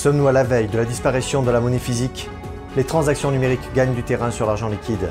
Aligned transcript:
Sommes-nous 0.00 0.28
à 0.28 0.32
la 0.32 0.44
veille 0.44 0.68
de 0.68 0.78
la 0.78 0.86
disparition 0.86 1.42
de 1.42 1.50
la 1.50 1.60
monnaie 1.60 1.78
physique? 1.78 2.30
Les 2.74 2.84
transactions 2.84 3.30
numériques 3.30 3.74
gagnent 3.74 3.92
du 3.92 4.02
terrain 4.02 4.30
sur 4.30 4.46
l'argent 4.46 4.70
liquide. 4.70 5.10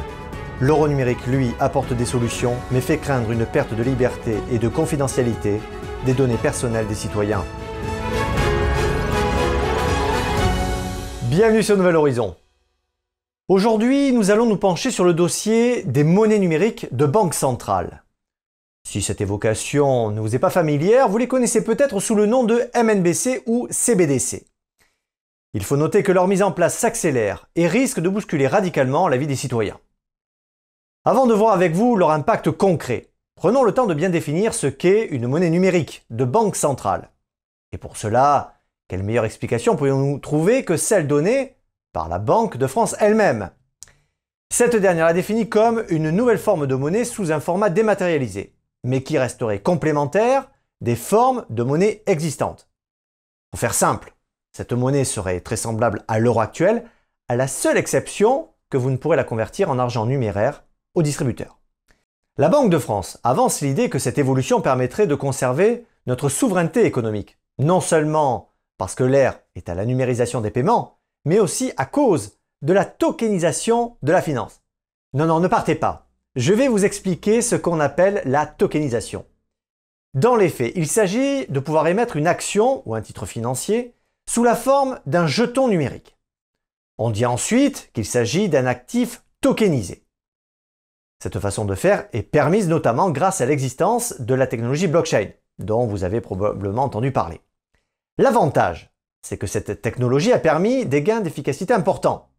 L'euro 0.59 0.87
numérique, 0.87 1.27
lui, 1.27 1.51
apporte 1.59 1.93
des 1.93 2.05
solutions, 2.05 2.55
mais 2.71 2.81
fait 2.81 2.97
craindre 2.97 3.29
une 3.29 3.45
perte 3.45 3.75
de 3.75 3.83
liberté 3.83 4.37
et 4.51 4.57
de 4.57 4.67
confidentialité 4.67 5.61
des 6.07 6.13
données 6.15 6.39
personnelles 6.41 6.87
des 6.87 6.95
citoyens. 6.95 7.45
Bienvenue 11.29 11.61
sur 11.61 11.77
Nouvel 11.77 11.95
Horizon. 11.95 12.35
Aujourd'hui, 13.47 14.11
nous 14.11 14.31
allons 14.31 14.47
nous 14.47 14.57
pencher 14.57 14.89
sur 14.89 15.05
le 15.05 15.13
dossier 15.13 15.83
des 15.83 16.03
monnaies 16.03 16.39
numériques 16.39 16.87
de 16.91 17.05
banque 17.05 17.35
centrale. 17.35 18.01
Si 18.87 19.03
cette 19.03 19.21
évocation 19.21 20.09
ne 20.09 20.19
vous 20.19 20.35
est 20.35 20.39
pas 20.39 20.49
familière, 20.49 21.09
vous 21.09 21.19
les 21.19 21.27
connaissez 21.27 21.63
peut-être 21.63 21.99
sous 21.99 22.15
le 22.15 22.25
nom 22.25 22.43
de 22.43 22.63
MNBC 22.73 23.43
ou 23.45 23.67
CBDC. 23.69 24.48
Il 25.53 25.63
faut 25.63 25.77
noter 25.77 26.03
que 26.03 26.11
leur 26.11 26.27
mise 26.27 26.43
en 26.43 26.51
place 26.51 26.77
s'accélère 26.77 27.49
et 27.55 27.67
risque 27.67 27.99
de 27.99 28.09
bousculer 28.09 28.47
radicalement 28.47 29.07
la 29.07 29.17
vie 29.17 29.25
des 29.25 29.35
citoyens. 29.35 29.79
Avant 31.05 31.25
de 31.25 31.33
voir 31.33 31.53
avec 31.53 31.73
vous 31.73 31.95
leur 31.95 32.11
impact 32.11 32.51
concret, 32.51 33.07
prenons 33.35 33.63
le 33.63 33.73
temps 33.73 33.87
de 33.87 33.95
bien 33.95 34.09
définir 34.09 34.53
ce 34.53 34.67
qu'est 34.67 35.05
une 35.05 35.27
monnaie 35.27 35.49
numérique 35.49 36.05
de 36.11 36.23
banque 36.23 36.55
centrale. 36.55 37.09
Et 37.71 37.79
pour 37.79 37.97
cela, 37.97 38.59
quelle 38.87 39.01
meilleure 39.01 39.25
explication 39.25 39.75
pourrions-nous 39.75 40.19
trouver 40.19 40.63
que 40.63 40.77
celle 40.77 41.07
donnée 41.07 41.55
par 41.93 42.09
la 42.09 42.19
Banque 42.19 42.57
de 42.57 42.67
France 42.67 42.95
elle-même? 42.99 43.49
Cette 44.51 44.75
dernière 44.75 45.05
la 45.05 45.13
définit 45.13 45.49
comme 45.49 45.83
une 45.89 46.11
nouvelle 46.11 46.37
forme 46.37 46.67
de 46.67 46.75
monnaie 46.75 47.05
sous 47.05 47.31
un 47.31 47.39
format 47.39 47.69
dématérialisé, 47.69 48.53
mais 48.83 49.01
qui 49.01 49.17
resterait 49.17 49.61
complémentaire 49.61 50.49
des 50.81 50.95
formes 50.95 51.45
de 51.49 51.63
monnaie 51.63 52.03
existantes. 52.05 52.69
Pour 53.51 53.59
faire 53.59 53.73
simple, 53.73 54.13
cette 54.51 54.73
monnaie 54.73 55.05
serait 55.05 55.41
très 55.41 55.55
semblable 55.55 56.03
à 56.07 56.19
l'euro 56.19 56.39
actuel, 56.39 56.83
à 57.27 57.35
la 57.35 57.47
seule 57.47 57.77
exception 57.77 58.49
que 58.69 58.77
vous 58.77 58.89
ne 58.89 58.97
pourrez 58.97 59.17
la 59.17 59.23
convertir 59.23 59.69
en 59.69 59.79
argent 59.79 60.05
numéraire 60.05 60.63
au 60.95 61.01
distributeur. 61.01 61.59
La 62.37 62.49
Banque 62.49 62.69
de 62.69 62.77
France 62.77 63.19
avance 63.23 63.61
l'idée 63.61 63.89
que 63.89 63.99
cette 63.99 64.17
évolution 64.17 64.61
permettrait 64.61 65.07
de 65.07 65.15
conserver 65.15 65.85
notre 66.07 66.29
souveraineté 66.29 66.85
économique, 66.85 67.37
non 67.57 67.81
seulement 67.81 68.49
parce 68.77 68.95
que 68.95 69.03
l'ère 69.03 69.39
est 69.55 69.69
à 69.69 69.75
la 69.75 69.85
numérisation 69.85 70.39
des 70.41 70.51
paiements, 70.51 70.99
mais 71.25 71.39
aussi 71.39 71.73
à 71.77 71.85
cause 71.85 72.37
de 72.61 72.73
la 72.73 72.85
tokenisation 72.85 73.97
de 74.01 74.11
la 74.11 74.21
finance. 74.21 74.61
Non, 75.13 75.25
non, 75.25 75.39
ne 75.39 75.47
partez 75.47 75.75
pas. 75.75 76.07
Je 76.35 76.53
vais 76.53 76.67
vous 76.67 76.85
expliquer 76.85 77.41
ce 77.41 77.55
qu'on 77.55 77.79
appelle 77.79 78.21
la 78.25 78.45
tokenisation. 78.45 79.25
Dans 80.13 80.35
les 80.35 80.49
faits, 80.49 80.71
il 80.75 80.87
s'agit 80.87 81.45
de 81.47 81.59
pouvoir 81.59 81.87
émettre 81.87 82.15
une 82.15 82.27
action 82.27 82.81
ou 82.85 82.95
un 82.95 83.01
titre 83.01 83.25
financier 83.25 83.95
sous 84.29 84.43
la 84.43 84.55
forme 84.55 84.99
d'un 85.07 85.25
jeton 85.25 85.69
numérique. 85.69 86.15
On 86.99 87.09
dit 87.09 87.25
ensuite 87.25 87.89
qu'il 87.93 88.05
s'agit 88.05 88.47
d'un 88.47 88.67
actif 88.67 89.23
tokenisé. 89.41 90.05
Cette 91.19 91.39
façon 91.39 91.65
de 91.65 91.73
faire 91.73 92.07
est 92.13 92.21
permise 92.21 92.67
notamment 92.67 93.09
grâce 93.09 93.41
à 93.41 93.47
l'existence 93.47 94.21
de 94.21 94.35
la 94.35 94.45
technologie 94.45 94.85
blockchain, 94.85 95.31
dont 95.57 95.87
vous 95.87 96.03
avez 96.03 96.21
probablement 96.21 96.83
entendu 96.83 97.11
parler. 97.11 97.41
L'avantage, 98.19 98.93
c'est 99.23 99.39
que 99.39 99.47
cette 99.47 99.81
technologie 99.81 100.31
a 100.31 100.37
permis 100.37 100.85
des 100.85 101.01
gains 101.01 101.21
d'efficacité 101.21 101.73
importants. 101.73 102.29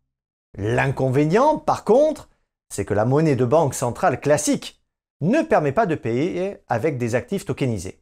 L'inconvénient, 0.56 1.58
par 1.58 1.82
contre, 1.84 2.30
c'est 2.72 2.84
que 2.84 2.94
la 2.94 3.04
monnaie 3.04 3.34
de 3.34 3.44
banque 3.44 3.75
centrale 3.75 4.20
classique 4.20 4.80
ne 5.22 5.42
permet 5.42 5.72
pas 5.72 5.86
de 5.86 5.97
payer 5.97 6.58
avec 6.69 6.98
des 6.98 7.16
actifs 7.16 7.47
tokenisés. 7.47 8.00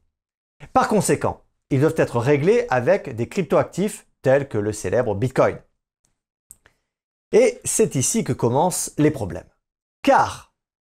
Par 0.75 0.89
conséquent, 0.89 1.42
ils 1.70 1.80
doivent 1.80 1.94
être 1.97 2.19
réglés 2.19 2.66
avec 2.70 3.14
des 3.14 3.28
cryptoactifs 3.28 4.06
tels 4.22 4.48
que 4.48 4.58
le 4.58 4.72
célèbre 4.72 5.14
Bitcoin. 5.14 5.58
Et 7.33 7.61
c'est 7.64 7.94
ici 7.94 8.24
que 8.24 8.33
commencent 8.33 8.92
les 8.97 9.11
problèmes. 9.11 9.48
Car 10.02 10.55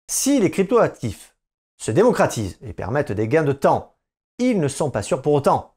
si 0.07 0.39
les 0.39 0.51
cryptoactifs 0.51 1.35
se 1.77 1.91
démocratisent 1.91 2.57
et 2.61 2.73
permettent 2.73 3.11
des 3.11 3.27
gains 3.27 3.43
de 3.43 3.53
temps, 3.53 3.97
ils 4.37 4.59
ne 4.59 4.67
sont 4.67 4.91
pas 4.91 5.03
sûrs 5.03 5.21
pour 5.21 5.33
autant. 5.33 5.75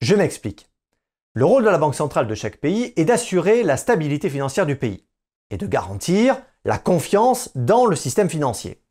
Je 0.00 0.14
m'explique. 0.14 0.70
Le 1.34 1.44
rôle 1.44 1.64
de 1.64 1.70
la 1.70 1.78
banque 1.78 1.94
centrale 1.94 2.26
de 2.26 2.34
chaque 2.34 2.56
pays 2.58 2.92
est 2.96 3.04
d'assurer 3.04 3.62
la 3.62 3.76
stabilité 3.76 4.28
financière 4.30 4.66
du 4.66 4.76
pays 4.76 5.06
et 5.50 5.56
de 5.56 5.66
garantir 5.66 6.40
la 6.64 6.78
confiance 6.78 7.50
dans 7.54 7.86
le 7.86 7.96
système 7.96 8.28
financier. 8.28 8.82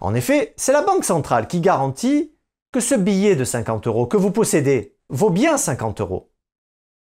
En 0.00 0.14
effet, 0.14 0.54
c'est 0.56 0.72
la 0.72 0.82
banque 0.82 1.04
centrale 1.04 1.48
qui 1.48 1.60
garantit 1.60 2.33
que 2.74 2.80
ce 2.80 2.96
billet 2.96 3.36
de 3.36 3.44
50 3.44 3.86
euros 3.86 4.08
que 4.08 4.16
vous 4.16 4.32
possédez 4.32 4.96
vaut 5.08 5.30
bien 5.30 5.56
50 5.56 6.00
euros. 6.00 6.32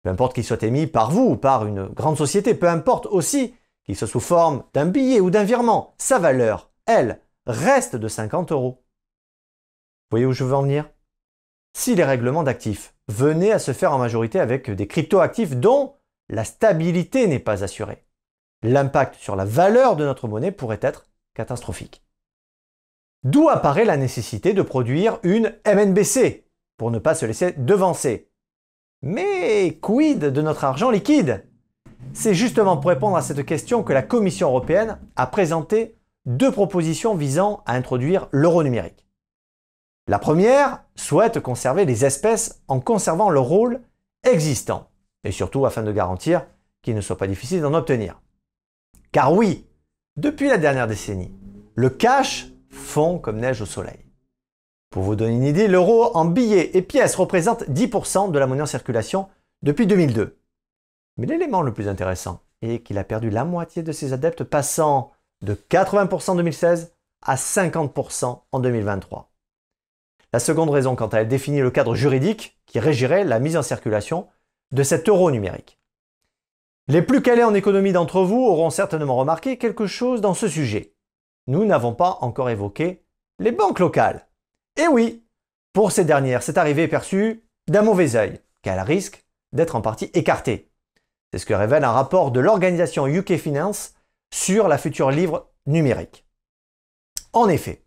Peu 0.03 0.09
importe 0.09 0.35
qu'il 0.35 0.43
soit 0.43 0.63
émis 0.63 0.87
par 0.87 1.11
vous 1.11 1.33
ou 1.33 1.37
par 1.37 1.67
une 1.67 1.85
grande 1.85 2.17
société, 2.17 2.55
peu 2.55 2.67
importe 2.67 3.05
aussi 3.05 3.55
qu'il 3.85 3.95
soit 3.95 4.09
sous 4.09 4.21
forme 4.21 4.65
d'un 4.73 4.87
billet 4.87 5.21
ou 5.21 5.29
d'un 5.29 5.45
virement, 5.45 5.93
sa 5.99 6.19
valeur, 6.19 6.71
elle, 6.87 7.21
reste 7.45 7.95
de 7.95 8.09
50 8.09 8.53
euros. 8.53 8.83
Vous 10.11 10.13
voyez 10.13 10.25
où 10.25 10.33
je 10.33 10.45
veux 10.45 10.55
en 10.55 10.63
venir? 10.63 10.89
Si 11.77 11.95
les 11.95 12.05
règlements 12.05 12.43
d'actifs 12.43 12.95
venaient 13.09 13.53
à 13.53 13.59
se 13.59 13.75
faire 13.75 13.93
en 13.93 13.99
majorité 13.99 14.41
avec 14.41 14.71
des 14.71 14.87
cryptoactifs 14.87 15.57
dont 15.57 15.97
la 16.31 16.45
stabilité 16.45 17.27
n'est 17.27 17.39
pas 17.39 17.65
assurée, 17.65 18.07
l'impact 18.63 19.17
sur 19.17 19.37
la 19.37 19.45
valeur 19.45 19.97
de 19.97 20.07
notre 20.07 20.27
monnaie 20.27 20.53
pourrait 20.53 20.81
être 20.81 21.05
catastrophique. 21.35 22.03
D'où 23.25 23.49
apparaît 23.49 23.85
la 23.85 23.97
nécessité 23.97 24.55
de 24.55 24.63
produire 24.63 25.19
une 25.23 25.55
MNBC 25.67 26.47
pour 26.79 26.91
ne 26.91 26.99
pas 26.99 27.15
se 27.15 27.27
laisser 27.27 27.53
devancer. 27.53 28.31
Mais 29.03 29.79
quid 29.81 30.21
de 30.21 30.43
notre 30.43 30.65
argent 30.65 30.91
liquide? 30.91 31.47
C'est 32.15 32.35
justement 32.35 32.79
pour 32.79 32.91
répondre 32.91 33.17
à 33.17 33.23
cette 33.23 33.45
question 33.45 33.83
que 33.83 33.93
la 33.93 34.03
Commission 34.03 34.49
européenne 34.49 34.99
a 35.17 35.27
présenté 35.27 35.97
deux 36.25 36.51
propositions 36.51 37.15
visant 37.15 37.63
à 37.67 37.75
introduire 37.75 38.29
l'euro 38.31 38.63
numérique. 38.63 39.07
La 40.09 40.19
première 40.19 40.83
souhaite 40.97 41.41
conserver 41.41 41.85
les 41.85 42.05
espèces 42.05 42.63
en 42.69 42.81
conservant 42.81 43.31
leur 43.31 43.45
rôle 43.45 43.81
existant, 44.25 44.89
et 45.25 45.33
surtout 45.33 45.67
afin 45.67 45.83
de 45.83 45.93
garantir 45.93 46.47
qu'il 46.83 46.95
ne 46.95 47.01
soit 47.01 47.19
pas 47.19 47.27
difficile 47.27 47.61
d'en 47.61 47.75
obtenir. 47.75 48.21
Car 49.13 49.33
oui, 49.33 49.67
depuis 50.17 50.49
la 50.49 50.59
dernière 50.59 50.87
décennie, 50.87 51.33
le 51.75 51.91
cash 51.91 52.49
comme 53.23 53.39
neige 53.39 53.63
au 53.63 53.67
soleil. 53.67 54.05
Pour 54.91 55.05
vous 55.05 55.15
donner 55.15 55.35
une 55.35 55.45
idée, 55.45 55.69
l'euro 55.69 56.17
en 56.17 56.25
billets 56.25 56.77
et 56.77 56.83
pièces 56.83 57.15
représente 57.15 57.63
10% 57.69 58.33
de 58.33 58.39
la 58.39 58.47
monnaie 58.47 58.63
en 58.63 58.67
circulation 58.67 59.29
depuis 59.63 59.87
2002. 59.87 60.39
Mais 61.17 61.27
l'élément 61.27 61.63
le 61.63 61.73
plus 61.73 61.87
intéressant 61.87 62.41
est 62.63 62.81
qu'il 62.81 62.99
a 62.99 63.05
perdu 63.05 63.31
la 63.31 63.45
moitié 63.45 63.83
de 63.83 63.93
ses 63.93 64.13
adeptes, 64.13 64.43
passant 64.43 65.13
de 65.43 65.55
80% 65.55 66.33
en 66.33 66.35
2016 66.35 66.93
à 67.23 67.37
50% 67.37 68.41
en 68.51 68.59
2023. 68.59 69.31
La 70.33 70.41
seconde 70.41 70.71
raison, 70.71 70.97
quant 70.97 71.09
à 71.09 71.19
elle, 71.19 71.29
définit 71.29 71.61
le 71.61 71.71
cadre 71.71 71.95
juridique 71.95 72.59
qui 72.67 72.81
régirait 72.81 73.25
la 73.25 73.39
mise 73.39 73.57
en 73.57 73.63
circulation 73.63 74.29
de 74.73 74.83
cet 74.83 75.09
euro 75.09 75.31
numérique. 75.31 75.79
Les 76.89 77.03
plus 77.03 77.23
calés 77.23 77.45
en 77.45 77.55
économie 77.55 77.93
d'entre 77.93 78.23
vous 78.23 78.43
auront 78.43 78.71
certainement 78.71 79.17
remarqué 79.17 79.59
quelque 79.59 79.87
chose 79.87 80.21
dans 80.21 80.35
ce 80.35 80.49
sujet 80.49 80.95
nous 81.51 81.65
n'avons 81.65 81.95
pas 81.95 82.19
encore 82.21 82.49
évoqué 82.49 83.05
les 83.41 83.51
banques 83.51 83.81
locales. 83.81 84.29
Et 84.77 84.87
oui, 84.87 85.27
pour 85.73 85.91
ces 85.91 86.05
dernières, 86.05 86.45
cette 86.45 86.59
arrivée 86.59 86.85
est 86.85 86.89
perçue 86.89 87.45
d'un 87.69 87.83
mauvais 87.83 88.15
œil, 88.15 88.41
car 88.63 88.87
risque 88.87 89.27
d'être 89.53 89.75
en 89.75 89.81
partie 89.81 90.11
écartée. 90.15 90.71
C'est 91.33 91.39
ce 91.39 91.47
que 91.47 91.55
révèle 91.55 91.83
un 91.83 91.91
rapport 91.91 92.31
de 92.31 92.39
l'organisation 92.39 93.09
UK 93.09 93.37
Finance 93.37 93.95
sur 94.33 94.69
la 94.69 94.79
future 94.79 95.11
livre 95.11 95.51
numérique. 95.67 96.25
En 97.33 97.49
effet, 97.49 97.85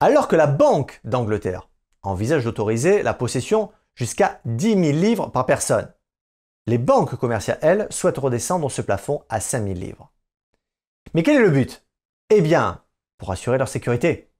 alors 0.00 0.26
que 0.26 0.36
la 0.36 0.46
Banque 0.46 1.00
d'Angleterre 1.04 1.68
envisage 2.02 2.44
d'autoriser 2.44 3.02
la 3.02 3.12
possession 3.12 3.70
jusqu'à 3.94 4.40
10 4.46 4.72
000 4.72 4.80
livres 4.98 5.26
par 5.28 5.44
personne, 5.44 5.92
les 6.66 6.78
banques 6.78 7.16
commerciales, 7.16 7.58
elles, 7.60 7.86
souhaitent 7.90 8.18
redescendre 8.18 8.70
ce 8.70 8.80
plafond 8.80 9.22
à 9.28 9.38
5 9.38 9.64
000 9.64 9.74
livres. 9.74 10.10
Mais 11.12 11.22
quel 11.22 11.36
est 11.36 11.44
le 11.44 11.50
but? 11.50 11.84
Eh 12.30 12.40
bien, 12.40 12.81
pour 13.22 13.30
assurer 13.30 13.56
leur 13.56 13.68
sécurité. 13.68 14.32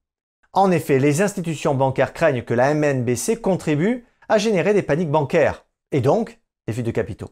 En 0.52 0.72
effet, 0.72 0.98
les 0.98 1.22
institutions 1.22 1.76
bancaires 1.76 2.12
craignent 2.12 2.42
que 2.42 2.52
la 2.52 2.74
MNBC 2.74 3.40
contribue 3.40 4.04
à 4.28 4.38
générer 4.38 4.74
des 4.74 4.82
paniques 4.82 5.08
bancaires 5.08 5.66
et 5.92 6.00
donc 6.00 6.40
des 6.66 6.72
fuites 6.72 6.86
de 6.86 6.90
capitaux. 6.90 7.30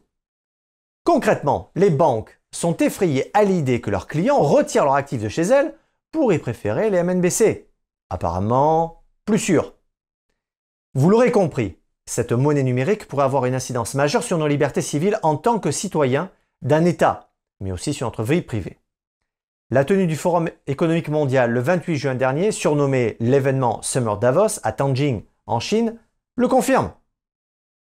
Concrètement, 1.03 1.69
les 1.75 1.89
banques 1.89 2.39
sont 2.51 2.77
effrayées 2.77 3.31
à 3.33 3.43
l'idée 3.43 3.81
que 3.81 3.89
leurs 3.89 4.07
clients 4.07 4.39
retirent 4.39 4.85
leurs 4.85 4.93
actifs 4.93 5.21
de 5.21 5.27
chez 5.27 5.41
elles 5.41 5.75
pour 6.11 6.31
y 6.31 6.37
préférer 6.37 6.89
les 6.89 7.03
MNBC. 7.03 7.69
Apparemment, 8.09 9.03
plus 9.25 9.39
sûr. 9.39 9.73
Vous 10.93 11.09
l'aurez 11.09 11.33
compris, 11.33 11.79
cette 12.05 12.31
monnaie 12.31 12.63
numérique 12.63 13.09
pourrait 13.09 13.25
avoir 13.25 13.43
une 13.43 13.55
incidence 13.55 13.93
majeure 13.93 14.23
sur 14.23 14.37
nos 14.37 14.47
libertés 14.47 14.81
civiles 14.81 15.19
en 15.21 15.35
tant 15.35 15.59
que 15.59 15.71
citoyens 15.71 16.31
d'un 16.61 16.85
État, 16.85 17.33
mais 17.59 17.73
aussi 17.73 17.93
sur 17.93 18.07
notre 18.07 18.23
vie 18.23 18.41
privée. 18.41 18.77
La 19.73 19.85
tenue 19.85 20.05
du 20.05 20.17
Forum 20.17 20.49
économique 20.67 21.07
mondial 21.07 21.49
le 21.51 21.61
28 21.61 21.95
juin 21.95 22.15
dernier, 22.15 22.51
surnommé 22.51 23.15
l'événement 23.21 23.81
Summer 23.81 24.17
Davos 24.17 24.59
à 24.63 24.73
Tianjin 24.73 25.21
en 25.45 25.61
Chine, 25.61 25.97
le 26.35 26.49
confirme. 26.49 26.91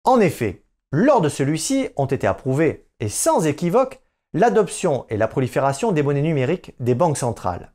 En 0.05 0.21
effet, 0.21 0.63
Lors 0.95 1.23
de 1.23 1.31
celui-ci 1.31 1.89
ont 1.97 2.05
été 2.05 2.27
approuvés, 2.27 2.87
et 3.01 3.09
sans 3.09 3.47
équivoque, 3.47 4.03
l'adoption 4.35 5.07
et 5.09 5.17
la 5.17 5.27
prolifération 5.27 5.91
des 5.91 6.03
monnaies 6.03 6.21
numériques 6.21 6.75
des 6.81 6.95
banques 6.95 7.17
centrales. 7.17 7.73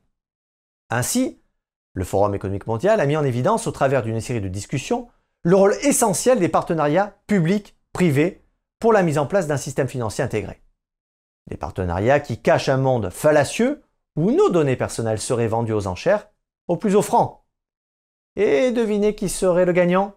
Ainsi, 0.92 1.42
le 1.94 2.04
Forum 2.04 2.36
économique 2.36 2.68
mondial 2.68 3.00
a 3.00 3.08
mis 3.08 3.18
en 3.18 3.24
évidence, 3.24 3.66
au 3.66 3.72
travers 3.72 4.04
d'une 4.04 4.22
série 4.22 4.42
de 4.42 4.48
discussions, 4.48 5.08
le 5.42 5.56
rôle 5.56 5.76
essentiel 5.82 6.38
des 6.38 6.48
partenariats 6.48 7.16
publics-privés 7.26 8.44
pour 8.80 8.94
la 8.94 9.02
mise 9.02 9.18
en 9.18 9.26
place 9.26 9.48
d'un 9.48 9.58
système 9.58 9.88
financier 9.88 10.24
intégré. 10.24 10.62
Des 11.50 11.58
partenariats 11.58 12.20
qui 12.20 12.40
cachent 12.40 12.70
un 12.70 12.78
monde 12.78 13.10
fallacieux 13.10 13.82
où 14.18 14.32
nos 14.32 14.50
données 14.50 14.76
personnelles 14.76 15.22
seraient 15.22 15.48
vendues 15.48 15.74
aux 15.74 15.88
enchères 15.88 16.28
au 16.68 16.76
plus 16.76 16.96
offrant. 16.96 17.46
Et 18.36 18.72
devinez 18.72 19.16
qui 19.16 19.30
serait 19.30 19.66
le 19.66 19.72
gagnant? 19.72 20.16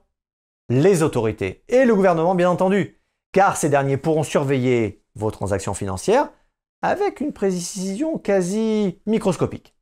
Les 0.68 1.02
autorités 1.02 1.64
et 1.68 1.84
le 1.84 1.94
gouvernement 1.94 2.34
bien 2.34 2.50
entendu, 2.50 3.00
car 3.32 3.56
ces 3.56 3.68
derniers 3.68 3.96
pourront 3.96 4.22
surveiller 4.22 5.04
vos 5.14 5.30
transactions 5.30 5.74
financières 5.74 6.30
avec 6.82 7.20
une 7.20 7.32
précision 7.32 8.18
quasi 8.18 9.00
microscopique. 9.06 9.76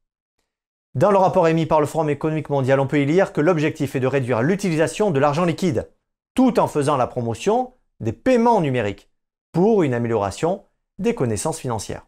Dans 0.95 1.11
le 1.11 1.19
rapport 1.19 1.47
émis 1.47 1.67
par 1.67 1.81
le 1.81 1.87
Forum 1.87 2.11
économique 2.11 2.51
mondial, 2.51 2.81
on 2.81 2.87
peut 2.89 3.01
y 3.01 3.07
lire 3.07 3.33
que 3.33 3.41
l'objectif 3.41 3.95
est 3.95 4.01
de 4.01 4.07
réduire 4.07 4.43
l'utilisation 4.43 5.11
de 5.11 5.21
l'argent 5.21 5.45
liquide, 5.45 5.91
tout 6.35 6.59
en 6.59 6.67
faisant 6.67 6.97
la 6.97 7.07
promotion 7.07 7.75
des 8.01 8.13
paiements 8.13 8.61
numériques, 8.61 9.11
pour 9.53 9.83
une 9.83 9.95
amélioration 9.95 10.65
des 10.99 11.15
connaissances 11.15 11.61
financières. 11.61 12.08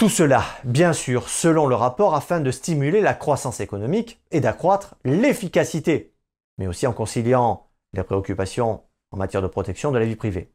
Tout 0.00 0.08
cela, 0.08 0.42
bien 0.64 0.94
sûr, 0.94 1.28
selon 1.28 1.66
le 1.66 1.74
rapport, 1.74 2.14
afin 2.14 2.40
de 2.40 2.50
stimuler 2.50 3.02
la 3.02 3.12
croissance 3.12 3.60
économique 3.60 4.18
et 4.30 4.40
d'accroître 4.40 4.94
l'efficacité, 5.04 6.14
mais 6.56 6.66
aussi 6.66 6.86
en 6.86 6.94
conciliant 6.94 7.66
les 7.92 8.02
préoccupations 8.02 8.80
en 9.10 9.18
matière 9.18 9.42
de 9.42 9.46
protection 9.46 9.92
de 9.92 9.98
la 9.98 10.06
vie 10.06 10.16
privée. 10.16 10.54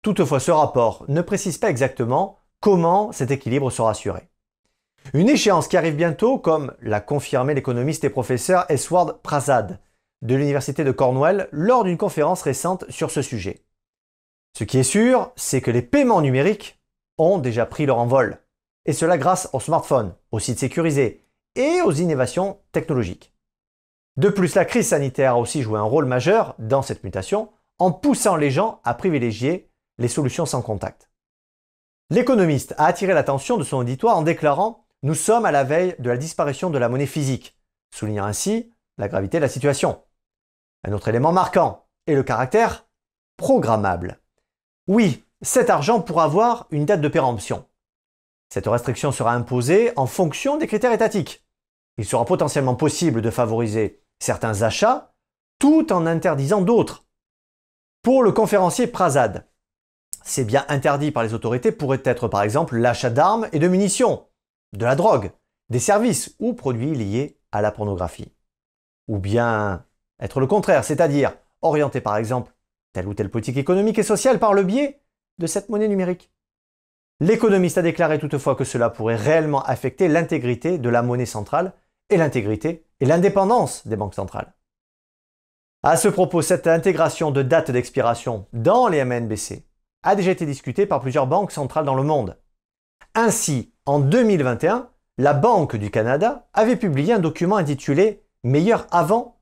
Toutefois, 0.00 0.40
ce 0.40 0.50
rapport 0.50 1.04
ne 1.08 1.20
précise 1.20 1.58
pas 1.58 1.68
exactement 1.68 2.38
comment 2.60 3.12
cet 3.12 3.30
équilibre 3.30 3.70
sera 3.70 3.90
assuré. 3.90 4.30
Une 5.12 5.28
échéance 5.28 5.68
qui 5.68 5.76
arrive 5.76 5.96
bientôt, 5.96 6.38
comme 6.38 6.72
l'a 6.80 7.02
confirmé 7.02 7.52
l'économiste 7.52 8.04
et 8.04 8.08
professeur 8.08 8.64
Esward 8.70 9.20
Prasad 9.20 9.80
de 10.22 10.34
l'Université 10.34 10.82
de 10.82 10.92
Cornwall 10.92 11.50
lors 11.52 11.84
d'une 11.84 11.98
conférence 11.98 12.40
récente 12.40 12.90
sur 12.90 13.10
ce 13.10 13.20
sujet. 13.20 13.66
Ce 14.56 14.64
qui 14.64 14.78
est 14.78 14.82
sûr, 14.82 15.30
c'est 15.36 15.60
que 15.60 15.70
les 15.70 15.82
paiements 15.82 16.22
numériques 16.22 16.80
ont 17.18 17.36
déjà 17.36 17.66
pris 17.66 17.84
leur 17.84 17.98
envol, 17.98 18.41
et 18.86 18.92
cela 18.92 19.18
grâce 19.18 19.48
aux 19.52 19.60
smartphones, 19.60 20.14
aux 20.30 20.38
sites 20.38 20.58
sécurisés 20.58 21.24
et 21.54 21.80
aux 21.82 21.92
innovations 21.92 22.60
technologiques. 22.72 23.32
De 24.16 24.28
plus, 24.28 24.54
la 24.54 24.64
crise 24.64 24.88
sanitaire 24.88 25.32
a 25.32 25.38
aussi 25.38 25.62
joué 25.62 25.78
un 25.78 25.84
rôle 25.84 26.04
majeur 26.04 26.54
dans 26.58 26.82
cette 26.82 27.04
mutation 27.04 27.50
en 27.78 27.92
poussant 27.92 28.36
les 28.36 28.50
gens 28.50 28.80
à 28.84 28.94
privilégier 28.94 29.70
les 29.98 30.08
solutions 30.08 30.46
sans 30.46 30.62
contact. 30.62 31.10
L'économiste 32.10 32.74
a 32.76 32.86
attiré 32.86 33.14
l'attention 33.14 33.56
de 33.56 33.64
son 33.64 33.78
auditoire 33.78 34.18
en 34.18 34.22
déclarant 34.22 34.84
Nous 35.02 35.14
sommes 35.14 35.46
à 35.46 35.50
la 35.50 35.64
veille 35.64 35.96
de 35.98 36.10
la 36.10 36.18
disparition 36.18 36.68
de 36.68 36.78
la 36.78 36.88
monnaie 36.88 37.06
physique, 37.06 37.56
soulignant 37.94 38.26
ainsi 38.26 38.72
la 38.98 39.08
gravité 39.08 39.38
de 39.38 39.42
la 39.42 39.48
situation. 39.48 40.02
Un 40.84 40.92
autre 40.92 41.08
élément 41.08 41.32
marquant 41.32 41.86
est 42.06 42.14
le 42.14 42.22
caractère 42.22 42.86
programmable. 43.36 44.20
Oui, 44.88 45.24
cet 45.40 45.70
argent 45.70 46.00
pourra 46.00 46.24
avoir 46.24 46.66
une 46.70 46.84
date 46.84 47.00
de 47.00 47.08
péremption. 47.08 47.66
Cette 48.52 48.66
restriction 48.66 49.12
sera 49.12 49.32
imposée 49.32 49.92
en 49.96 50.04
fonction 50.04 50.58
des 50.58 50.66
critères 50.66 50.92
étatiques. 50.92 51.42
Il 51.96 52.04
sera 52.04 52.26
potentiellement 52.26 52.74
possible 52.74 53.22
de 53.22 53.30
favoriser 53.30 54.02
certains 54.18 54.60
achats 54.60 55.14
tout 55.58 55.90
en 55.90 56.04
interdisant 56.04 56.60
d'autres. 56.60 57.06
Pour 58.02 58.22
le 58.22 58.30
conférencier 58.30 58.86
Prasad, 58.86 59.48
ces 60.22 60.44
biens 60.44 60.66
interdits 60.68 61.12
par 61.12 61.22
les 61.22 61.32
autorités 61.32 61.72
pourraient 61.72 62.02
être 62.04 62.28
par 62.28 62.42
exemple 62.42 62.76
l'achat 62.76 63.08
d'armes 63.08 63.48
et 63.52 63.58
de 63.58 63.68
munitions, 63.68 64.26
de 64.74 64.84
la 64.84 64.96
drogue, 64.96 65.30
des 65.70 65.80
services 65.80 66.36
ou 66.38 66.52
produits 66.52 66.94
liés 66.94 67.38
à 67.52 67.62
la 67.62 67.72
pornographie. 67.72 68.34
Ou 69.08 69.16
bien 69.16 69.86
être 70.20 70.40
le 70.40 70.46
contraire, 70.46 70.84
c'est-à-dire 70.84 71.32
orienter 71.62 72.02
par 72.02 72.18
exemple 72.18 72.52
telle 72.92 73.08
ou 73.08 73.14
telle 73.14 73.30
politique 73.30 73.56
économique 73.56 73.98
et 73.98 74.02
sociale 74.02 74.38
par 74.38 74.52
le 74.52 74.62
biais 74.62 75.00
de 75.38 75.46
cette 75.46 75.70
monnaie 75.70 75.88
numérique. 75.88 76.30
L'économiste 77.22 77.78
a 77.78 77.82
déclaré 77.82 78.18
toutefois 78.18 78.56
que 78.56 78.64
cela 78.64 78.90
pourrait 78.90 79.14
réellement 79.14 79.62
affecter 79.62 80.08
l'intégrité 80.08 80.76
de 80.76 80.88
la 80.88 81.02
monnaie 81.02 81.24
centrale 81.24 81.72
et 82.10 82.16
l'intégrité 82.16 82.84
et 82.98 83.06
l'indépendance 83.06 83.86
des 83.86 83.94
banques 83.94 84.16
centrales. 84.16 84.52
À 85.84 85.96
ce 85.96 86.08
propos, 86.08 86.42
cette 86.42 86.66
intégration 86.66 87.30
de 87.30 87.42
date 87.42 87.70
d'expiration 87.70 88.48
dans 88.52 88.88
les 88.88 89.04
MNBC 89.04 89.64
a 90.02 90.16
déjà 90.16 90.32
été 90.32 90.46
discutée 90.46 90.84
par 90.84 91.00
plusieurs 91.00 91.28
banques 91.28 91.52
centrales 91.52 91.84
dans 91.84 91.94
le 91.94 92.02
monde. 92.02 92.38
Ainsi, 93.14 93.72
en 93.86 94.00
2021, 94.00 94.90
la 95.18 95.32
Banque 95.32 95.76
du 95.76 95.92
Canada 95.92 96.48
avait 96.54 96.74
publié 96.74 97.12
un 97.12 97.20
document 97.20 97.56
intitulé 97.56 98.24
Meilleur 98.42 98.88
avant 98.90 99.38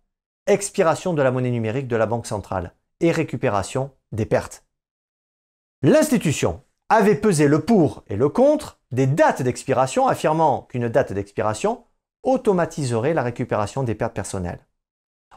expiration 0.47 1.15
de 1.15 1.23
la 1.23 1.31
monnaie 1.31 1.51
numérique 1.51 1.89
de 1.89 1.97
la 1.97 2.05
Banque 2.05 2.27
centrale 2.27 2.75
et 3.01 3.11
récupération 3.11 3.91
des 4.13 4.27
pertes. 4.27 4.67
L'institution 5.81 6.63
avait 6.91 7.15
pesé 7.15 7.49
le 7.49 7.65
pour 7.65 8.03
et 8.09 8.17
le 8.17 8.29
contre 8.29 8.79
des 8.91 9.07
dates 9.07 9.43
d'expiration, 9.43 10.09
affirmant 10.09 10.63
qu'une 10.63 10.89
date 10.89 11.13
d'expiration 11.13 11.85
automatiserait 12.25 13.15
la 13.15 13.23
récupération 13.23 13.85
des 13.85 13.95
pertes 13.95 14.13
personnelles. 14.13 14.67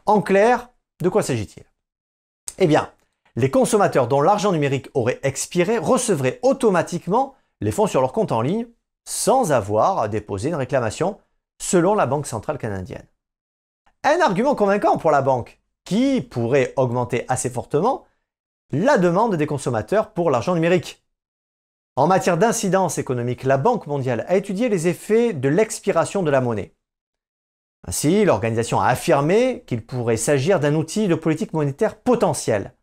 En 0.05 0.21
clair, 0.21 0.69
de 1.01 1.09
quoi 1.09 1.21
s'agit-il? 1.21 1.63
Eh 2.57 2.67
bien, 2.67 2.91
les 3.35 3.51
consommateurs 3.51 4.07
dont 4.07 4.19
l'argent 4.19 4.51
numérique 4.51 4.89
aurait 4.95 5.19
expiré 5.23 5.77
recevraient 5.77 6.39
automatiquement 6.41 7.35
les 7.61 7.71
fonds 7.71 7.87
sur 7.87 8.01
leur 8.01 8.11
compte 8.11 8.31
en 8.31 8.41
ligne 8.41 8.67
sans 9.05 9.51
avoir 9.51 9.99
à 9.99 10.07
déposer 10.07 10.49
une 10.49 10.55
réclamation 10.55 11.19
selon 11.61 11.93
la 11.93 12.07
Banque 12.07 12.27
centrale 12.27 12.57
canadienne. 12.57 13.05
Un 14.03 14.19
argument 14.21 14.55
convaincant 14.55 14.97
pour 14.97 15.11
la 15.11 15.21
banque, 15.21 15.61
qui 15.85 16.21
pourrait 16.21 16.73
augmenter 16.77 17.25
assez 17.27 17.49
fortement 17.49 18.05
la 18.71 18.97
demande 18.97 19.35
des 19.35 19.45
consommateurs 19.45 20.11
pour 20.13 20.31
l'argent 20.31 20.55
numérique. 20.55 21.02
En 21.95 22.07
matière 22.07 22.39
d'incidence 22.39 22.97
économique, 22.97 23.43
la 23.43 23.57
Banque 23.57 23.85
mondiale 23.85 24.25
a 24.27 24.35
étudié 24.35 24.67
les 24.67 24.87
effets 24.87 25.31
de 25.31 25.47
l'expiration 25.47 26.23
de 26.23 26.31
la 26.31 26.41
monnaie. 26.41 26.73
Ainsi, 27.87 28.25
l'organisation 28.25 28.79
a 28.79 28.87
affirmé 28.87 29.63
qu'il 29.67 29.85
pourrait 29.85 30.17
s'agir 30.17 30.59
d'un 30.59 30.73
outil 30.73 31.07
de 31.07 31.13
politique 31.13 31.53
monétaire 31.53 31.99
potentiel 31.99 32.73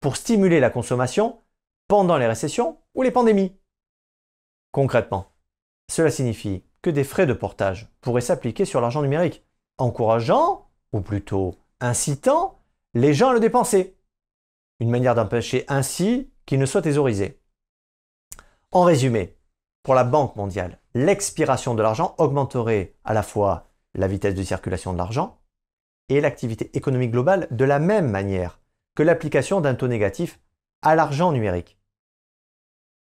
pour 0.00 0.16
stimuler 0.16 0.60
la 0.60 0.70
consommation 0.70 1.40
pendant 1.88 2.16
les 2.16 2.28
récessions 2.28 2.78
ou 2.94 3.02
les 3.02 3.10
pandémies. 3.10 3.56
Concrètement, 4.70 5.32
cela 5.90 6.10
signifie 6.10 6.62
que 6.80 6.90
des 6.90 7.02
frais 7.02 7.26
de 7.26 7.32
portage 7.32 7.90
pourraient 8.00 8.20
s'appliquer 8.20 8.64
sur 8.64 8.80
l'argent 8.80 9.02
numérique, 9.02 9.44
encourageant 9.78 10.68
ou 10.92 11.00
plutôt 11.00 11.56
incitant 11.80 12.62
les 12.94 13.14
gens 13.14 13.30
à 13.30 13.32
le 13.32 13.40
dépenser. 13.40 13.96
Une 14.78 14.90
manière 14.90 15.16
d'empêcher 15.16 15.64
ainsi 15.66 16.30
qu'il 16.46 16.60
ne 16.60 16.66
soit 16.66 16.82
thésaurisé. 16.82 17.39
En 18.72 18.84
résumé, 18.84 19.36
pour 19.82 19.94
la 19.94 20.04
Banque 20.04 20.36
mondiale, 20.36 20.78
l'expiration 20.94 21.74
de 21.74 21.82
l'argent 21.82 22.14
augmenterait 22.18 22.94
à 23.04 23.14
la 23.14 23.24
fois 23.24 23.72
la 23.94 24.06
vitesse 24.06 24.36
de 24.36 24.42
circulation 24.44 24.92
de 24.92 24.98
l'argent 24.98 25.40
et 26.08 26.20
l'activité 26.20 26.70
économique 26.76 27.10
globale 27.10 27.48
de 27.50 27.64
la 27.64 27.80
même 27.80 28.08
manière 28.08 28.60
que 28.94 29.02
l'application 29.02 29.60
d'un 29.60 29.74
taux 29.74 29.88
négatif 29.88 30.38
à 30.82 30.94
l'argent 30.94 31.32
numérique. 31.32 31.78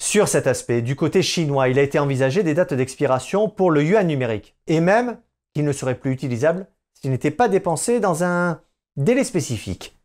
Sur 0.01 0.27
cet 0.27 0.47
aspect, 0.47 0.81
du 0.81 0.95
côté 0.95 1.21
chinois, 1.21 1.69
il 1.69 1.77
a 1.77 1.83
été 1.83 1.99
envisagé 1.99 2.41
des 2.41 2.55
dates 2.55 2.73
d'expiration 2.73 3.47
pour 3.47 3.69
le 3.69 3.83
yuan 3.83 4.07
numérique, 4.07 4.57
et 4.65 4.79
même 4.79 5.19
qu'il 5.53 5.65
ne 5.65 5.71
serait 5.71 5.99
plus 5.99 6.11
utilisable 6.11 6.67
qui 6.95 7.09
n'était 7.09 7.31
pas 7.31 7.47
dépensé 7.47 7.99
dans 7.99 8.23
un 8.23 8.61
délai 8.95 9.23
spécifique. 9.23 9.99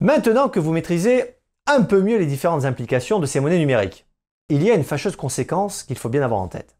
Maintenant 0.00 0.48
que 0.48 0.60
vous 0.60 0.72
maîtrisez 0.72 1.37
un 1.68 1.82
peu 1.82 2.00
mieux 2.00 2.16
les 2.16 2.26
différentes 2.26 2.64
implications 2.64 3.20
de 3.20 3.26
ces 3.26 3.40
monnaies 3.40 3.58
numériques, 3.58 4.06
il 4.48 4.62
y 4.62 4.70
a 4.70 4.74
une 4.74 4.84
fâcheuse 4.84 5.16
conséquence 5.16 5.82
qu'il 5.82 5.98
faut 5.98 6.08
bien 6.08 6.22
avoir 6.22 6.40
en 6.40 6.48
tête. 6.48 6.78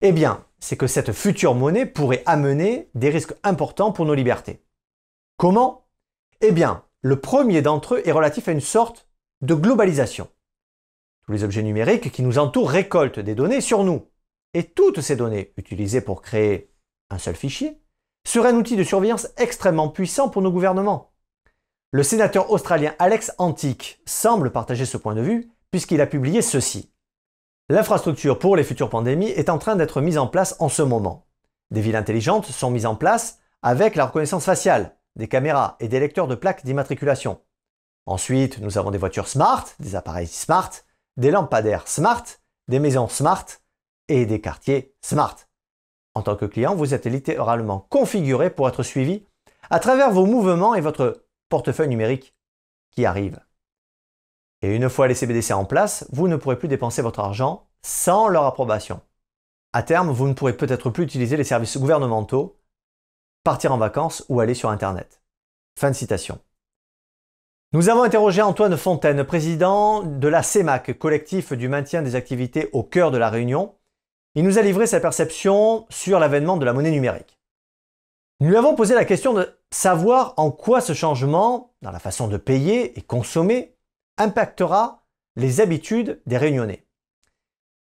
Eh 0.00 0.12
bien, 0.12 0.44
c'est 0.60 0.76
que 0.76 0.86
cette 0.86 1.12
future 1.12 1.54
monnaie 1.54 1.86
pourrait 1.86 2.22
amener 2.24 2.88
des 2.94 3.10
risques 3.10 3.34
importants 3.42 3.90
pour 3.90 4.06
nos 4.06 4.14
libertés. 4.14 4.62
Comment? 5.36 5.88
Eh 6.40 6.52
bien, 6.52 6.84
le 7.02 7.20
premier 7.20 7.62
d'entre 7.62 7.96
eux 7.96 8.02
est 8.04 8.12
relatif 8.12 8.46
à 8.46 8.52
une 8.52 8.60
sorte 8.60 9.08
de 9.40 9.54
globalisation. 9.54 10.28
Tous 11.26 11.32
les 11.32 11.42
objets 11.42 11.62
numériques 11.64 12.12
qui 12.12 12.22
nous 12.22 12.38
entourent 12.38 12.70
récoltent 12.70 13.18
des 13.18 13.34
données 13.34 13.60
sur 13.60 13.82
nous. 13.82 14.06
Et 14.54 14.62
toutes 14.62 15.00
ces 15.00 15.16
données, 15.16 15.52
utilisées 15.56 16.00
pour 16.00 16.22
créer 16.22 16.70
un 17.10 17.18
seul 17.18 17.34
fichier, 17.34 17.82
serait 18.24 18.50
un 18.50 18.56
outil 18.56 18.76
de 18.76 18.84
surveillance 18.84 19.28
extrêmement 19.36 19.88
puissant 19.88 20.28
pour 20.28 20.42
nos 20.42 20.52
gouvernements. 20.52 21.12
Le 21.96 22.02
sénateur 22.02 22.50
australien 22.50 22.94
Alex 22.98 23.32
Antique 23.38 24.02
semble 24.04 24.52
partager 24.52 24.84
ce 24.84 24.98
point 24.98 25.14
de 25.14 25.22
vue 25.22 25.50
puisqu'il 25.70 26.02
a 26.02 26.06
publié 26.06 26.42
ceci. 26.42 26.92
L'infrastructure 27.70 28.38
pour 28.38 28.54
les 28.54 28.64
futures 28.64 28.90
pandémies 28.90 29.30
est 29.30 29.48
en 29.48 29.56
train 29.56 29.76
d'être 29.76 30.02
mise 30.02 30.18
en 30.18 30.26
place 30.26 30.56
en 30.58 30.68
ce 30.68 30.82
moment. 30.82 31.24
Des 31.70 31.80
villes 31.80 31.96
intelligentes 31.96 32.44
sont 32.44 32.70
mises 32.70 32.84
en 32.84 32.96
place 32.96 33.38
avec 33.62 33.94
la 33.94 34.04
reconnaissance 34.04 34.44
faciale, 34.44 34.94
des 35.16 35.26
caméras 35.26 35.78
et 35.80 35.88
des 35.88 35.98
lecteurs 35.98 36.26
de 36.26 36.34
plaques 36.34 36.66
d'immatriculation. 36.66 37.40
Ensuite, 38.04 38.58
nous 38.58 38.76
avons 38.76 38.90
des 38.90 38.98
voitures 38.98 39.26
smart, 39.26 39.64
des 39.80 39.96
appareils 39.96 40.26
smart, 40.26 40.72
des 41.16 41.30
lampadaires 41.30 41.88
smart, 41.88 42.24
des 42.68 42.78
maisons 42.78 43.08
smart 43.08 43.46
et 44.08 44.26
des 44.26 44.42
quartiers 44.42 44.94
smart. 45.00 45.36
En 46.14 46.20
tant 46.20 46.36
que 46.36 46.44
client, 46.44 46.74
vous 46.74 46.92
êtes 46.92 47.06
littéralement 47.06 47.86
configuré 47.88 48.50
pour 48.50 48.68
être 48.68 48.82
suivi 48.82 49.24
à 49.70 49.80
travers 49.80 50.10
vos 50.10 50.26
mouvements 50.26 50.74
et 50.74 50.82
votre 50.82 51.25
portefeuille 51.48 51.88
numérique 51.88 52.34
qui 52.90 53.04
arrive. 53.04 53.40
Et 54.62 54.74
une 54.74 54.88
fois 54.88 55.08
les 55.08 55.14
CBDC 55.14 55.52
en 55.52 55.64
place, 55.64 56.06
vous 56.12 56.28
ne 56.28 56.36
pourrez 56.36 56.58
plus 56.58 56.68
dépenser 56.68 57.02
votre 57.02 57.20
argent 57.20 57.68
sans 57.82 58.28
leur 58.28 58.44
approbation. 58.44 59.00
À 59.72 59.82
terme, 59.82 60.10
vous 60.10 60.26
ne 60.26 60.32
pourrez 60.32 60.56
peut-être 60.56 60.90
plus 60.90 61.04
utiliser 61.04 61.36
les 61.36 61.44
services 61.44 61.76
gouvernementaux, 61.76 62.58
partir 63.44 63.72
en 63.72 63.78
vacances 63.78 64.24
ou 64.28 64.40
aller 64.40 64.54
sur 64.54 64.70
Internet. 64.70 65.20
Fin 65.78 65.90
de 65.90 65.96
citation. 65.96 66.40
Nous 67.72 67.88
avons 67.90 68.02
interrogé 68.02 68.40
Antoine 68.40 68.76
Fontaine, 68.76 69.24
président 69.24 70.02
de 70.02 70.28
la 70.28 70.42
CEMAC, 70.42 70.98
collectif 70.98 71.52
du 71.52 71.68
maintien 71.68 72.00
des 72.00 72.14
activités 72.14 72.70
au 72.72 72.82
cœur 72.82 73.10
de 73.10 73.18
la 73.18 73.28
Réunion. 73.28 73.74
Il 74.34 74.44
nous 74.44 74.58
a 74.58 74.62
livré 74.62 74.86
sa 74.86 75.00
perception 75.00 75.86
sur 75.90 76.18
l'avènement 76.18 76.56
de 76.56 76.64
la 76.64 76.72
monnaie 76.72 76.90
numérique. 76.90 77.38
Nous 78.40 78.48
lui 78.48 78.56
avons 78.56 78.74
posé 78.74 78.94
la 78.94 79.04
question 79.04 79.34
de 79.34 79.55
savoir 79.70 80.34
en 80.36 80.50
quoi 80.50 80.80
ce 80.80 80.92
changement 80.92 81.74
dans 81.82 81.90
la 81.90 81.98
façon 81.98 82.28
de 82.28 82.36
payer 82.36 82.98
et 82.98 83.02
consommer 83.02 83.76
impactera 84.18 85.04
les 85.36 85.60
habitudes 85.60 86.22
des 86.26 86.38
réunionnais. 86.38 86.86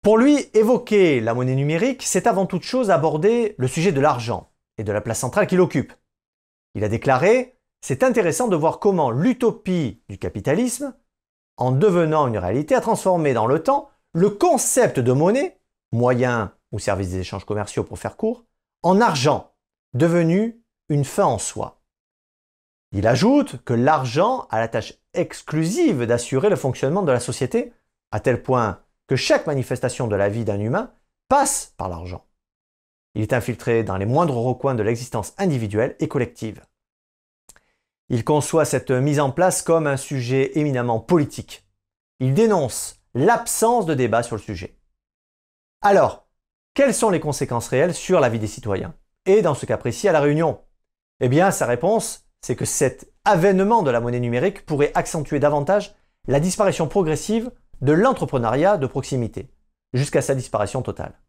Pour 0.01 0.17
lui, 0.17 0.49
évoquer 0.53 1.19
la 1.19 1.33
monnaie 1.33 1.55
numérique, 1.55 2.03
c'est 2.03 2.27
avant 2.27 2.45
toute 2.45 2.63
chose 2.63 2.91
aborder 2.91 3.55
le 3.57 3.67
sujet 3.67 3.91
de 3.91 4.01
l'argent 4.01 4.51
et 4.77 4.83
de 4.83 4.91
la 4.91 5.01
place 5.01 5.19
centrale 5.19 5.47
qu'il 5.47 5.61
occupe. 5.61 5.93
Il 6.75 6.83
a 6.83 6.89
déclaré 6.89 7.57
C'est 7.81 8.03
intéressant 8.03 8.47
de 8.47 8.55
voir 8.55 8.79
comment 8.79 9.09
l'utopie 9.09 10.01
du 10.09 10.17
capitalisme, 10.17 10.95
en 11.57 11.71
devenant 11.71 12.27
une 12.27 12.37
réalité, 12.37 12.75
a 12.75 12.81
transformé 12.81 13.33
dans 13.33 13.47
le 13.47 13.63
temps 13.63 13.89
le 14.13 14.29
concept 14.29 14.99
de 14.99 15.11
monnaie, 15.11 15.59
moyen 15.91 16.53
ou 16.71 16.79
service 16.79 17.09
des 17.09 17.19
échanges 17.19 17.45
commerciaux 17.45 17.83
pour 17.83 17.97
faire 17.97 18.17
court, 18.17 18.45
en 18.83 19.01
argent, 19.01 19.53
devenu 19.93 20.61
une 20.89 21.05
fin 21.05 21.25
en 21.25 21.37
soi. 21.37 21.81
Il 22.91 23.07
ajoute 23.07 23.63
que 23.63 23.73
l'argent 23.73 24.47
a 24.49 24.59
la 24.59 24.67
tâche 24.67 24.93
exclusive 25.13 26.05
d'assurer 26.05 26.49
le 26.49 26.55
fonctionnement 26.55 27.03
de 27.03 27.11
la 27.11 27.19
société, 27.19 27.73
à 28.11 28.19
tel 28.19 28.41
point 28.41 28.81
que 29.07 29.15
chaque 29.15 29.47
manifestation 29.47 30.07
de 30.07 30.15
la 30.15 30.29
vie 30.29 30.45
d'un 30.45 30.59
humain 30.59 30.93
passe 31.27 31.73
par 31.77 31.89
l'argent. 31.89 32.25
Il 33.15 33.21
est 33.21 33.33
infiltré 33.33 33.83
dans 33.83 33.97
les 33.97 34.05
moindres 34.05 34.37
recoins 34.37 34.75
de 34.75 34.83
l'existence 34.83 35.33
individuelle 35.37 35.95
et 35.99 36.07
collective. 36.07 36.61
Il 38.09 38.23
conçoit 38.23 38.65
cette 38.65 38.91
mise 38.91 39.19
en 39.19 39.31
place 39.31 39.61
comme 39.61 39.87
un 39.87 39.97
sujet 39.97 40.57
éminemment 40.57 40.99
politique. 40.99 41.65
Il 42.19 42.33
dénonce 42.33 43.01
l'absence 43.13 43.85
de 43.85 43.93
débat 43.93 44.21
sur 44.21 44.35
le 44.35 44.41
sujet. 44.41 44.77
Alors, 45.81 46.27
quelles 46.73 46.93
sont 46.93 47.09
les 47.09 47.19
conséquences 47.19 47.69
réelles 47.69 47.95
sur 47.95 48.19
la 48.19 48.29
vie 48.29 48.39
des 48.39 48.47
citoyens? 48.47 48.93
Et 49.25 49.41
dans 49.41 49.55
ce 49.55 49.65
cas 49.65 49.77
précis, 49.77 50.07
à 50.07 50.11
La 50.11 50.19
Réunion 50.19 50.61
Eh 51.19 51.29
bien, 51.29 51.51
sa 51.51 51.65
réponse, 51.65 52.27
c'est 52.41 52.55
que 52.55 52.65
cet 52.65 53.11
avènement 53.23 53.83
de 53.83 53.91
la 53.91 54.01
monnaie 54.01 54.19
numérique 54.19 54.65
pourrait 54.65 54.91
accentuer 54.95 55.39
davantage 55.39 55.95
la 56.27 56.39
disparition 56.39 56.87
progressive 56.87 57.51
de 57.81 57.93
l'entrepreneuriat 57.93 58.77
de 58.77 58.87
proximité, 58.87 59.49
jusqu'à 59.93 60.21
sa 60.21 60.35
disparition 60.35 60.81
totale. 60.81 61.19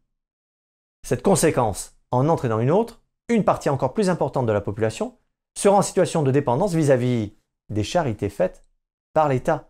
Cette 1.03 1.23
conséquence 1.23 1.95
en 2.11 2.29
entraînant 2.29 2.59
une 2.59 2.71
autre, 2.71 3.01
une 3.29 3.43
partie 3.43 3.69
encore 3.69 3.93
plus 3.93 4.09
importante 4.09 4.45
de 4.45 4.51
la 4.51 4.61
population 4.61 5.17
sera 5.57 5.77
en 5.77 5.81
situation 5.81 6.23
de 6.23 6.31
dépendance 6.31 6.73
vis-à-vis 6.73 7.35
des 7.69 7.83
charités 7.83 8.29
faites 8.29 8.65
par 9.13 9.27
l'État. 9.27 9.69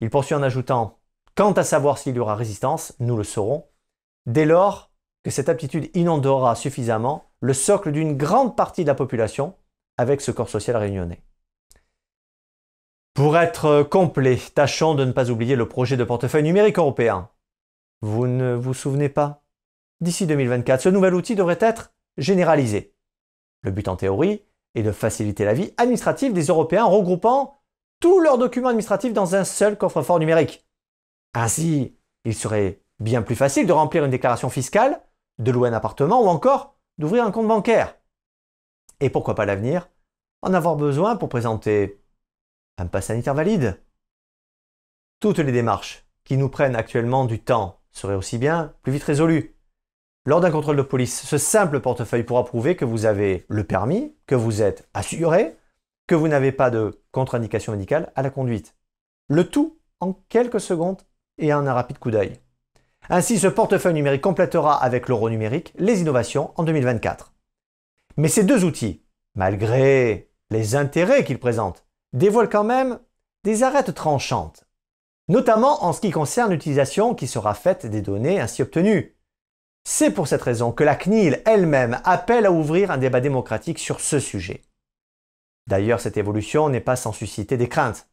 Il 0.00 0.10
poursuit 0.10 0.34
en 0.34 0.42
ajoutant 0.42 0.98
Quant 1.34 1.52
à 1.52 1.62
savoir 1.62 1.98
s'il 1.98 2.16
y 2.16 2.18
aura 2.18 2.34
résistance, 2.34 2.94
nous 2.98 3.16
le 3.16 3.24
saurons, 3.24 3.68
dès 4.26 4.44
lors 4.44 4.90
que 5.22 5.30
cette 5.30 5.48
aptitude 5.48 5.88
inondera 5.94 6.56
suffisamment 6.56 7.27
le 7.40 7.52
socle 7.52 7.92
d'une 7.92 8.16
grande 8.16 8.56
partie 8.56 8.82
de 8.82 8.88
la 8.88 8.94
population 8.94 9.54
avec 9.96 10.20
ce 10.20 10.30
corps 10.30 10.48
social 10.48 10.76
réunionnais. 10.76 11.22
Pour 13.14 13.36
être 13.36 13.82
complet, 13.82 14.38
tâchons 14.54 14.94
de 14.94 15.04
ne 15.04 15.12
pas 15.12 15.30
oublier 15.30 15.56
le 15.56 15.68
projet 15.68 15.96
de 15.96 16.04
portefeuille 16.04 16.44
numérique 16.44 16.78
européen. 16.78 17.30
Vous 18.00 18.28
ne 18.28 18.54
vous 18.54 18.74
souvenez 18.74 19.08
pas? 19.08 19.42
D'ici 20.00 20.26
2024, 20.26 20.82
ce 20.82 20.88
nouvel 20.88 21.14
outil 21.14 21.34
devrait 21.34 21.58
être 21.60 21.92
généralisé. 22.16 22.94
Le 23.62 23.72
but 23.72 23.88
en 23.88 23.96
théorie 23.96 24.44
est 24.76 24.84
de 24.84 24.92
faciliter 24.92 25.44
la 25.44 25.54
vie 25.54 25.72
administrative 25.78 26.32
des 26.32 26.44
Européens 26.44 26.84
en 26.84 26.90
regroupant 26.90 27.60
tous 27.98 28.20
leurs 28.20 28.38
documents 28.38 28.68
administratifs 28.68 29.12
dans 29.12 29.34
un 29.34 29.42
seul 29.42 29.76
coffre-fort 29.76 30.20
numérique. 30.20 30.64
Ainsi, 31.34 31.98
il 32.24 32.34
serait 32.34 32.80
bien 33.00 33.22
plus 33.22 33.34
facile 33.34 33.66
de 33.66 33.72
remplir 33.72 34.04
une 34.04 34.10
déclaration 34.10 34.50
fiscale, 34.50 35.02
de 35.38 35.50
louer 35.50 35.68
un 35.68 35.72
appartement 35.72 36.22
ou 36.22 36.28
encore 36.28 36.77
d'ouvrir 36.98 37.24
un 37.24 37.30
compte 37.30 37.48
bancaire. 37.48 37.96
Et 39.00 39.10
pourquoi 39.10 39.34
pas 39.34 39.46
l'avenir 39.46 39.88
En 40.42 40.54
avoir 40.54 40.76
besoin 40.76 41.16
pour 41.16 41.28
présenter 41.28 42.00
un 42.76 42.86
pass 42.86 43.06
sanitaire 43.06 43.34
valide. 43.34 43.80
Toutes 45.20 45.38
les 45.38 45.52
démarches 45.52 46.06
qui 46.24 46.36
nous 46.36 46.48
prennent 46.48 46.76
actuellement 46.76 47.24
du 47.24 47.40
temps 47.40 47.80
seraient 47.90 48.14
aussi 48.14 48.38
bien 48.38 48.74
plus 48.82 48.92
vite 48.92 49.04
résolues. 49.04 49.56
Lors 50.26 50.40
d'un 50.40 50.50
contrôle 50.50 50.76
de 50.76 50.82
police, 50.82 51.22
ce 51.22 51.38
simple 51.38 51.80
portefeuille 51.80 52.22
pourra 52.22 52.44
prouver 52.44 52.76
que 52.76 52.84
vous 52.84 53.06
avez 53.06 53.46
le 53.48 53.64
permis, 53.64 54.14
que 54.26 54.34
vous 54.34 54.62
êtes 54.62 54.88
assuré, 54.92 55.56
que 56.06 56.14
vous 56.14 56.28
n'avez 56.28 56.52
pas 56.52 56.70
de 56.70 57.02
contre-indication 57.12 57.72
médicale 57.72 58.12
à 58.14 58.22
la 58.22 58.30
conduite. 58.30 58.76
Le 59.28 59.48
tout 59.48 59.78
en 60.00 60.12
quelques 60.28 60.60
secondes 60.60 61.02
et 61.38 61.52
en 61.54 61.66
un 61.66 61.72
rapide 61.72 61.98
coup 61.98 62.10
d'œil. 62.10 62.38
Ainsi, 63.10 63.38
ce 63.38 63.46
portefeuille 63.46 63.94
numérique 63.94 64.22
complétera 64.22 64.82
avec 64.82 65.08
l'euro 65.08 65.30
numérique 65.30 65.72
les 65.78 66.00
innovations 66.00 66.52
en 66.56 66.64
2024. 66.64 67.32
Mais 68.16 68.28
ces 68.28 68.44
deux 68.44 68.64
outils, 68.64 69.02
malgré 69.34 70.30
les 70.50 70.76
intérêts 70.76 71.24
qu'ils 71.24 71.38
présentent, 71.38 71.86
dévoilent 72.12 72.50
quand 72.50 72.64
même 72.64 72.98
des 73.44 73.62
arêtes 73.62 73.94
tranchantes, 73.94 74.64
notamment 75.28 75.84
en 75.84 75.92
ce 75.92 76.00
qui 76.00 76.10
concerne 76.10 76.50
l'utilisation 76.52 77.14
qui 77.14 77.26
sera 77.26 77.54
faite 77.54 77.86
des 77.86 78.02
données 78.02 78.40
ainsi 78.40 78.62
obtenues. 78.62 79.16
C'est 79.84 80.10
pour 80.10 80.28
cette 80.28 80.42
raison 80.42 80.72
que 80.72 80.84
la 80.84 80.96
CNIL 80.96 81.42
elle-même 81.46 82.00
appelle 82.04 82.44
à 82.44 82.52
ouvrir 82.52 82.90
un 82.90 82.98
débat 82.98 83.20
démocratique 83.20 83.78
sur 83.78 84.00
ce 84.00 84.20
sujet. 84.20 84.62
D'ailleurs, 85.66 86.00
cette 86.00 86.16
évolution 86.16 86.68
n'est 86.68 86.80
pas 86.80 86.96
sans 86.96 87.12
susciter 87.12 87.56
des 87.56 87.68
craintes. 87.68 88.08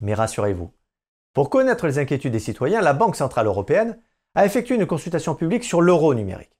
Mais 0.00 0.14
rassurez-vous, 0.14 0.72
pour 1.32 1.50
connaître 1.50 1.86
les 1.86 1.98
inquiétudes 1.98 2.32
des 2.32 2.38
citoyens, 2.38 2.80
la 2.80 2.92
Banque 2.92 3.16
Centrale 3.16 3.46
Européenne 3.46 3.98
a 4.34 4.46
effectué 4.46 4.74
une 4.74 4.86
consultation 4.86 5.34
publique 5.34 5.64
sur 5.64 5.80
l'euro 5.80 6.14
numérique. 6.14 6.56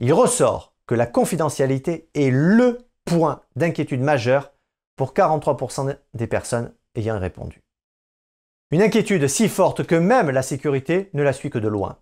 Il 0.00 0.12
ressort 0.12 0.74
que 0.86 0.94
la 0.94 1.06
confidentialité 1.06 2.08
est 2.14 2.30
le 2.30 2.78
point 3.04 3.42
d'inquiétude 3.56 4.00
majeur 4.00 4.52
pour 4.96 5.12
43% 5.12 5.96
des 6.14 6.26
personnes 6.26 6.74
ayant 6.94 7.18
répondu. 7.18 7.62
Une 8.70 8.82
inquiétude 8.82 9.26
si 9.26 9.48
forte 9.48 9.84
que 9.84 9.94
même 9.94 10.30
la 10.30 10.42
sécurité 10.42 11.10
ne 11.12 11.22
la 11.22 11.32
suit 11.32 11.50
que 11.50 11.58
de 11.58 11.68
loin 11.68 11.98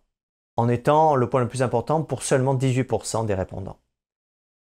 en 0.58 0.68
étant 0.68 1.14
le 1.14 1.30
point 1.30 1.40
le 1.40 1.48
plus 1.48 1.62
important 1.62 2.02
pour 2.02 2.24
seulement 2.24 2.56
18% 2.56 3.24
des 3.26 3.34
répondants. 3.34 3.78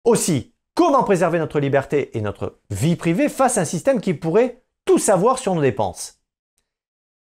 Aussi, 0.03 0.53
comment 0.75 1.03
préserver 1.03 1.39
notre 1.39 1.59
liberté 1.59 2.15
et 2.15 2.21
notre 2.21 2.59
vie 2.69 2.95
privée 2.95 3.29
face 3.29 3.57
à 3.57 3.61
un 3.61 3.65
système 3.65 3.99
qui 3.99 4.13
pourrait 4.13 4.63
tout 4.85 4.99
savoir 4.99 5.39
sur 5.39 5.55
nos 5.55 5.61
dépenses? 5.61 6.16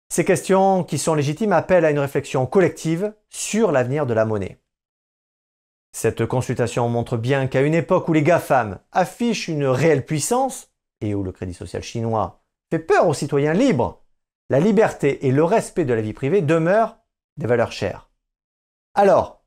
Ces 0.08 0.24
questions 0.24 0.84
qui 0.84 0.98
sont 0.98 1.14
légitimes 1.14 1.52
appellent 1.52 1.84
à 1.84 1.90
une 1.90 1.98
réflexion 1.98 2.46
collective 2.46 3.14
sur 3.28 3.72
l'avenir 3.72 4.06
de 4.06 4.14
la 4.14 4.24
monnaie. 4.24 4.58
Cette 5.92 6.26
consultation 6.26 6.88
montre 6.88 7.16
bien 7.16 7.46
qu'à 7.46 7.62
une 7.62 7.74
époque 7.74 8.08
où 8.08 8.12
les 8.12 8.22
GAFAM 8.22 8.78
affichent 8.92 9.48
une 9.48 9.66
réelle 9.66 10.04
puissance 10.04 10.70
et 11.00 11.14
où 11.14 11.22
le 11.22 11.32
crédit 11.32 11.54
social 11.54 11.82
chinois 11.82 12.42
fait 12.70 12.78
peur 12.78 13.06
aux 13.06 13.14
citoyens 13.14 13.52
libres, 13.52 14.04
la 14.50 14.60
liberté 14.60 15.26
et 15.26 15.32
le 15.32 15.44
respect 15.44 15.84
de 15.84 15.94
la 15.94 16.00
vie 16.00 16.12
privée 16.12 16.40
demeurent 16.40 16.98
des 17.36 17.46
valeurs 17.46 17.72
chères. 17.72 18.10
Alors, 18.94 19.44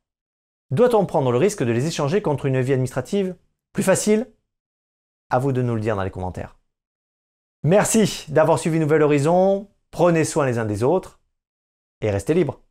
doit-on 0.69 1.05
prendre 1.05 1.31
le 1.31 1.37
risque 1.37 1.63
de 1.63 1.71
les 1.71 1.87
échanger 1.87 2.21
contre 2.21 2.45
une 2.45 2.61
vie 2.61 2.73
administrative 2.73 3.35
plus 3.73 3.83
facile? 3.83 4.31
À 5.29 5.39
vous 5.39 5.51
de 5.51 5.61
nous 5.61 5.75
le 5.75 5.81
dire 5.81 5.95
dans 5.95 6.03
les 6.03 6.11
commentaires. 6.11 6.57
Merci 7.63 8.25
d'avoir 8.29 8.59
suivi 8.59 8.79
Nouvel 8.79 9.03
Horizon, 9.03 9.70
prenez 9.91 10.25
soin 10.25 10.45
les 10.45 10.57
uns 10.57 10.65
des 10.65 10.83
autres 10.83 11.19
et 12.01 12.09
restez 12.09 12.33
libres. 12.33 12.61